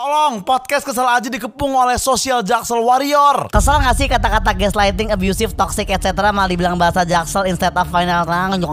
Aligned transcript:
Tolong, 0.00 0.40
podcast 0.40 0.80
kesel 0.88 1.04
aja 1.04 1.28
dikepung 1.28 1.76
oleh 1.76 2.00
Social 2.00 2.40
Jaksel 2.40 2.80
Warrior. 2.80 3.52
Kesel 3.52 3.84
gak 3.84 3.92
sih 4.00 4.08
kata-kata 4.08 4.56
gaslighting, 4.56 5.12
abusive, 5.12 5.52
toxic, 5.52 5.92
etc. 5.92 6.32
malah 6.32 6.48
dibilang 6.48 6.80
bahasa 6.80 7.04
jaksel 7.04 7.44
instead 7.44 7.76
of 7.76 7.84
final 7.92 8.24
rang, 8.24 8.56
Nyindir 8.56 8.64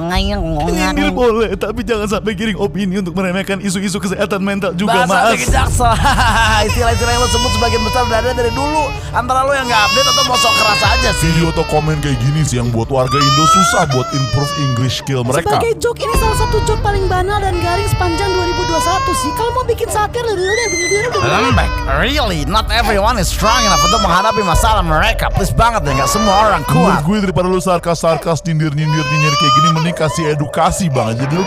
nyongeng 0.71 1.11
boleh, 1.11 1.51
tapi 1.59 1.83
jangan 1.83 2.07
sampai 2.07 2.31
giring 2.31 2.55
opini 2.55 3.03
untuk 3.03 3.11
meremehkan 3.11 3.59
isu-isu 3.59 3.99
kesehatan 3.99 4.39
mental 4.39 4.71
juga, 4.71 5.03
Bahasa 5.03 5.27
Mas. 5.27 5.31
bikin 5.35 5.51
jaksel. 5.51 5.91
Istilah-istilah 6.71 7.11
yang 7.11 7.19
lo 7.19 7.27
sebut 7.27 7.51
sebagian 7.59 7.81
besar 7.83 8.01
udah 8.07 8.19
ada 8.23 8.31
dari 8.31 8.51
dulu. 8.55 8.83
Antara 9.11 9.43
lo 9.43 9.51
yang 9.51 9.67
gak 9.67 9.83
update 9.83 10.07
atau 10.07 10.23
mau 10.31 10.39
sok 10.39 10.55
keras 10.63 10.79
aja 10.79 11.09
sih. 11.11 11.27
Video 11.35 11.51
atau 11.51 11.67
komen 11.67 11.99
kayak 11.99 12.23
gini 12.23 12.39
sih 12.47 12.55
yang 12.55 12.71
buat 12.71 12.87
warga 12.87 13.19
Indo 13.19 13.43
susah 13.51 13.83
buat 13.91 14.07
improve 14.15 14.53
English 14.63 15.03
skill 15.03 15.27
mereka. 15.27 15.59
Sebagai 15.59 15.75
joke 15.75 15.99
ini 15.99 16.15
salah 16.23 16.39
satu 16.39 16.63
joke 16.63 16.79
paling 16.79 17.03
banal 17.11 17.43
dan 17.43 17.59
garing 17.59 17.89
sepanjang 17.91 18.31
2021 18.67 19.23
sih. 19.23 19.31
Kalau 19.39 19.51
mau 19.55 19.65
bikin 19.65 19.87
satir, 19.87 20.23
Lembek, 20.27 21.69
really? 22.03 22.43
Not 22.43 22.67
everyone 22.69 23.15
is 23.15 23.31
strong 23.31 23.63
enough 23.63 23.81
untuk 23.81 24.03
menghadapi 24.03 24.43
masalah 24.43 24.83
mereka. 24.83 25.31
Please 25.31 25.55
banget 25.55 25.87
deh, 25.87 25.95
gak 25.95 26.11
semua 26.11 26.51
orang 26.51 26.61
Menurut 26.67 26.99
kuat. 26.99 27.07
gue 27.07 27.17
daripada 27.23 27.47
lu 27.47 27.59
sarkas-sarkas 27.63 28.43
nyindir-nyindir 28.43 29.05
nyindir 29.07 29.33
kayak 29.39 29.53
gini 29.55 29.67
mending 29.71 29.95
kasih 29.97 30.23
edukasi 30.35 30.91
bang. 30.91 31.15
Jadi 31.15 31.33
lu 31.39 31.45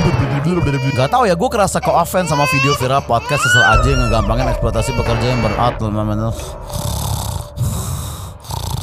Gak 1.01 1.17
tau 1.17 1.25
ya, 1.25 1.33
gue 1.33 1.49
kerasa 1.49 1.81
ke 1.81 1.89
offense 1.89 2.29
sama 2.29 2.45
video 2.53 2.77
viral 2.77 3.01
podcast 3.05 3.41
sesel 3.41 3.65
aja 3.65 3.89
yang 3.89 4.01
ngegampangin 4.05 4.53
eksploitasi 4.53 4.93
pekerja 4.93 5.27
yang 5.33 5.41
burnout. 5.41 5.81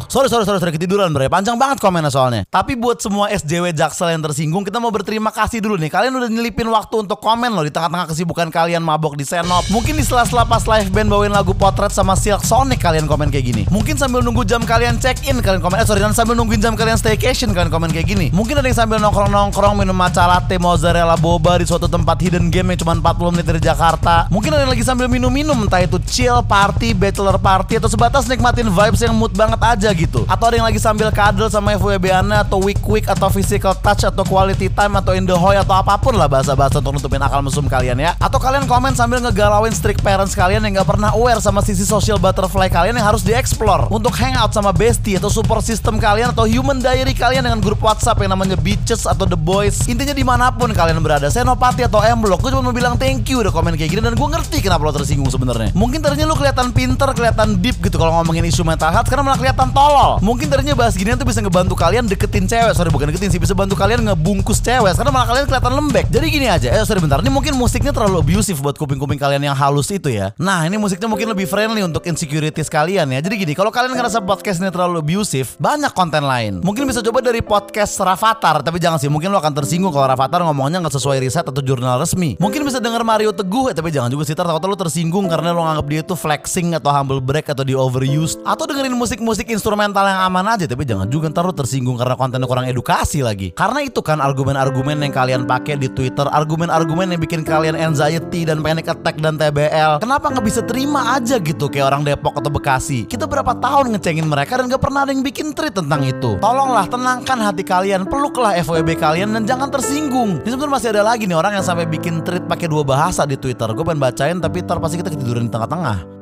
Sorry, 0.08 0.32
sorry, 0.32 0.48
sorry, 0.48 0.64
sorry, 0.64 0.72
ketiduran 0.72 1.12
bre. 1.12 1.28
Panjang 1.28 1.60
banget 1.60 1.84
komennya 1.84 2.08
soalnya. 2.08 2.48
Tapi 2.48 2.80
buat 2.80 2.96
semua 2.96 3.28
SJW 3.28 3.76
Jaksel 3.76 4.16
yang 4.16 4.24
tersinggung, 4.24 4.64
kita 4.64 4.80
mau 4.80 4.88
berterima 4.88 5.36
kasih 5.36 5.60
dulu 5.60 5.76
nih. 5.76 5.92
Kalian 5.92 6.16
udah 6.16 6.32
nyelipin 6.32 6.64
waktu 6.72 7.04
untuk 7.04 7.20
komen 7.20 7.52
loh 7.52 7.68
di 7.68 7.76
tengah-tengah 7.76 8.08
kesibukan 8.16 8.48
kalian 8.48 8.80
mabok 8.80 9.20
di 9.20 9.28
Senop. 9.28 9.68
Mungkin 9.68 10.00
di 10.00 10.08
sela-sela 10.08 10.48
pas 10.48 10.64
live 10.64 10.96
band 10.96 11.12
bawain 11.12 11.28
lagu 11.28 11.52
potret 11.52 11.92
sama 11.92 12.16
Silk 12.16 12.48
Sonic 12.48 12.80
kalian 12.80 13.04
komen 13.04 13.28
kayak 13.28 13.52
gini. 13.52 13.64
Mungkin 13.68 14.00
sambil 14.00 14.24
nunggu 14.24 14.48
jam 14.48 14.64
kalian 14.64 14.96
check 14.96 15.20
in 15.28 15.44
kalian 15.44 15.60
komen. 15.60 15.76
Eh 15.76 15.84
sorry, 15.84 16.00
dan 16.00 16.16
sambil 16.16 16.40
nungguin 16.40 16.64
jam 16.64 16.80
kalian 16.80 16.96
staycation 16.96 17.52
kalian 17.52 17.68
komen 17.68 17.92
kayak 17.92 18.08
gini. 18.08 18.32
Mungkin 18.32 18.64
ada 18.64 18.64
yang 18.64 18.80
sambil 18.80 19.04
nongkrong-nongkrong 19.04 19.76
minum 19.76 19.92
matcha 19.92 20.24
latte 20.24 20.56
mozzarella 20.56 21.20
boba 21.20 21.60
di 21.60 21.68
suatu 21.68 21.92
tempat 21.92 22.16
hidden 22.24 22.48
game 22.48 22.72
yang 22.72 22.80
cuma 22.80 22.96
40 22.96 23.36
menit 23.36 23.46
dari 23.52 23.60
Jakarta. 23.60 24.32
Mungkin 24.32 24.56
ada 24.56 24.64
yang 24.64 24.72
lagi 24.72 24.88
sambil 24.88 25.12
minum-minum 25.12 25.68
entah 25.68 25.84
itu 25.84 26.00
chill 26.08 26.40
party, 26.48 26.96
bachelor 26.96 27.36
party 27.36 27.76
atau 27.76 27.92
sebatas 27.92 28.24
nikmatin 28.32 28.72
vibes 28.72 29.04
yang 29.04 29.12
mood 29.12 29.36
banget 29.36 29.60
aja 29.60 29.98
gitu. 29.98 30.07
Atau 30.28 30.46
ada 30.48 30.56
yang 30.56 30.68
lagi 30.68 30.80
sambil 30.80 31.12
cuddle 31.12 31.52
sama 31.52 31.76
FWB 31.76 32.10
atau 32.14 32.64
week 32.64 32.80
week 32.88 33.06
atau 33.12 33.28
physical 33.28 33.76
touch 33.76 34.08
atau 34.08 34.24
quality 34.24 34.72
time 34.72 34.96
atau 34.96 35.12
in 35.12 35.28
the 35.28 35.36
hoy 35.36 35.60
atau 35.60 35.76
apa 35.76 36.00
pun 36.00 36.16
lah 36.16 36.30
bahasa-bahasa 36.30 36.80
untuk 36.80 37.02
nutupin 37.02 37.20
akal 37.20 37.44
mesum 37.44 37.68
kalian 37.68 38.00
ya. 38.00 38.16
Atau 38.22 38.40
kalian 38.40 38.70
komen 38.70 38.96
sambil 38.96 39.20
ngegalauin 39.20 39.74
strict 39.76 40.00
parents 40.06 40.38
kalian 40.38 40.64
yang 40.64 40.80
nggak 40.80 40.88
pernah 40.88 41.12
aware 41.18 41.42
sama 41.44 41.60
sisi 41.60 41.84
social 41.84 42.16
butterfly 42.22 42.72
kalian 42.72 42.96
yang 42.96 43.08
harus 43.08 43.26
dieksplor 43.26 43.92
untuk 43.92 44.16
hangout 44.16 44.54
sama 44.54 44.72
bestie 44.72 45.18
atau 45.18 45.28
support 45.28 45.66
system 45.66 45.98
kalian 45.98 46.32
atau 46.32 46.46
human 46.46 46.80
diary 46.80 47.12
kalian 47.12 47.44
dengan 47.44 47.60
grup 47.60 47.82
WhatsApp 47.82 48.22
yang 48.22 48.32
namanya 48.38 48.56
Beaches 48.60 49.10
atau 49.10 49.26
The 49.26 49.40
Boys. 49.40 49.90
Intinya 49.90 50.14
di 50.14 50.22
mana 50.22 50.54
pun 50.54 50.70
kalian 50.70 51.02
berada, 51.02 51.32
Senopati 51.34 51.88
atau 51.88 52.04
M 52.04 52.22
Block, 52.22 52.44
gue 52.44 52.52
cuma 52.54 52.70
mau 52.70 52.76
bilang 52.76 53.00
thank 53.00 53.26
you 53.32 53.42
udah 53.42 53.50
komen 53.50 53.74
kayak 53.80 53.90
gini 53.96 54.02
dan 54.04 54.14
gue 54.14 54.28
ngerti 54.28 54.62
kenapa 54.62 54.86
lo 54.86 54.94
tersinggung 54.94 55.32
sebenarnya. 55.32 55.74
Mungkin 55.74 56.04
tadinya 56.04 56.30
lu 56.30 56.36
kelihatan 56.38 56.70
pinter, 56.76 57.10
kelihatan 57.16 57.58
deep 57.58 57.80
gitu 57.82 57.98
kalau 57.98 58.14
ngomongin 58.22 58.46
isu 58.46 58.62
mental 58.68 58.94
health, 58.94 59.10
karena 59.10 59.24
malah 59.26 59.40
kelihatan 59.40 59.70
tolol. 59.74 59.87
Mungkin 60.20 60.52
tadinya 60.52 60.76
bahas 60.76 60.94
gini 60.98 61.16
tuh 61.16 61.24
bisa 61.24 61.40
ngebantu 61.40 61.74
kalian 61.78 62.06
deketin 62.06 62.46
cewek, 62.46 62.74
sorry 62.76 62.92
bukan 62.92 63.12
deketin 63.14 63.32
sih, 63.32 63.40
bisa 63.40 63.56
bantu 63.56 63.80
kalian 63.80 64.04
ngebungkus 64.04 64.60
cewek, 64.60 64.94
karena 64.94 65.12
malah 65.14 65.28
kalian 65.32 65.46
kelihatan 65.48 65.74
lembek. 65.74 66.06
Jadi 66.12 66.26
gini 66.28 66.48
aja, 66.52 66.68
eh 66.74 66.84
sorry 66.84 67.00
bentar, 67.00 67.24
ini 67.24 67.32
mungkin 67.32 67.56
musiknya 67.56 67.96
terlalu 67.96 68.20
abusive 68.20 68.60
buat 68.60 68.76
kuping-kuping 68.76 69.16
kalian 69.16 69.44
yang 69.48 69.56
halus 69.56 69.88
itu 69.94 70.12
ya. 70.12 70.36
Nah 70.36 70.68
ini 70.68 70.76
musiknya 70.76 71.08
mungkin 71.08 71.32
lebih 71.32 71.48
friendly 71.48 71.84
untuk 71.84 72.04
insecurities 72.04 72.68
kalian 72.68 73.08
ya. 73.14 73.20
Jadi 73.24 73.36
gini, 73.40 73.54
kalau 73.56 73.72
kalian 73.72 73.96
ngerasa 73.96 74.20
podcast 74.24 74.60
ini 74.60 74.70
terlalu 74.70 75.00
abusive, 75.00 75.56
banyak 75.58 75.92
konten 75.96 76.24
lain. 76.28 76.60
Mungkin 76.62 76.84
bisa 76.84 77.00
coba 77.00 77.24
dari 77.24 77.40
podcast 77.40 77.96
Rafathar, 78.00 78.60
tapi 78.64 78.84
jangan 78.84 79.00
sih, 79.00 79.08
mungkin 79.08 79.32
lo 79.32 79.40
akan 79.40 79.56
tersinggung 79.56 79.96
kalau 79.96 80.08
Rafathar 80.10 80.44
ngomongnya 80.44 80.84
nggak 80.84 80.96
sesuai 80.96 81.24
riset 81.24 81.48
atau 81.48 81.64
jurnal 81.64 82.00
resmi. 82.02 82.36
Mungkin 82.38 82.68
bisa 82.68 82.84
denger 82.84 83.02
Mario 83.08 83.32
Teguh, 83.32 83.72
eh, 83.72 83.76
tapi 83.76 83.92
jangan 83.94 84.12
juga 84.12 84.28
sih, 84.28 84.36
takutnya 84.36 84.68
lo 84.68 84.78
tersinggung 84.78 85.26
karena 85.32 85.56
lo 85.56 85.64
nganggap 85.64 85.86
dia 85.88 86.02
itu 86.04 86.16
flexing 86.18 86.76
atau 86.76 86.92
humble 86.92 87.22
break 87.24 87.48
atau 87.52 87.64
di 87.64 87.78
overused. 87.78 88.42
Atau 88.44 88.68
dengerin 88.68 88.94
musik-musik 88.94 89.48
instrumental 89.78 90.10
yang 90.10 90.26
aman 90.26 90.58
aja, 90.58 90.66
tapi 90.66 90.90
jangan 90.90 91.06
juga 91.06 91.30
ntar 91.30 91.46
lo 91.46 91.54
tersinggung 91.54 92.02
karena 92.02 92.18
kontennya 92.18 92.50
kurang 92.50 92.66
edukasi 92.66 93.22
lagi. 93.22 93.54
Karena 93.54 93.86
itu 93.86 94.02
kan 94.02 94.18
argumen-argumen 94.18 94.98
yang 95.06 95.14
kalian 95.14 95.46
pakai 95.46 95.78
di 95.78 95.86
Twitter, 95.86 96.26
argumen-argumen 96.26 97.14
yang 97.14 97.22
bikin 97.22 97.46
kalian 97.46 97.78
anxiety 97.78 98.42
dan 98.42 98.66
panic 98.66 98.90
attack 98.90 99.22
dan 99.22 99.38
TBL. 99.38 100.02
Kenapa 100.02 100.34
nggak 100.34 100.46
bisa 100.50 100.66
terima 100.66 101.14
aja 101.14 101.38
gitu 101.38 101.70
kayak 101.70 101.94
orang 101.94 102.02
Depok 102.02 102.42
atau 102.42 102.50
Bekasi? 102.50 103.06
Kita 103.06 103.30
berapa 103.30 103.54
tahun 103.54 103.94
ngecengin 103.94 104.26
mereka 104.26 104.58
dan 104.58 104.66
gak 104.66 104.82
pernah 104.82 105.06
ada 105.06 105.14
yang 105.14 105.22
bikin 105.22 105.54
tweet 105.54 105.78
tentang 105.78 106.02
itu. 106.02 106.42
Tolonglah 106.42 106.90
tenangkan 106.90 107.38
hati 107.38 107.62
kalian, 107.62 108.10
peluklah 108.10 108.58
FWB 108.58 108.98
kalian 108.98 109.30
dan 109.38 109.46
jangan 109.46 109.70
tersinggung. 109.70 110.42
Ini 110.42 110.58
sebenarnya 110.58 110.74
masih 110.74 110.90
ada 110.98 111.06
lagi 111.06 111.30
nih 111.30 111.38
orang 111.38 111.54
yang 111.54 111.62
sampai 111.62 111.86
bikin 111.86 112.26
tweet 112.26 112.50
pakai 112.50 112.66
dua 112.66 112.82
bahasa 112.82 113.30
di 113.30 113.38
Twitter. 113.38 113.70
Gue 113.78 113.86
pengen 113.86 114.02
bacain 114.02 114.42
tapi 114.42 114.66
ntar 114.66 114.82
pasti 114.82 114.98
kita 114.98 115.14
ketiduran 115.14 115.46
di 115.46 115.54
tengah-tengah. 115.54 116.17